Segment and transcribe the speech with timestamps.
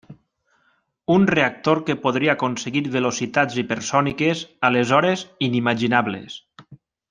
[1.15, 4.43] Un reactor que podria aconseguir velocitats hipersòniques,
[4.73, 6.41] aleshores inimaginables.